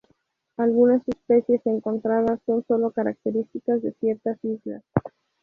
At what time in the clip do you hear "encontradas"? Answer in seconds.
1.65-2.39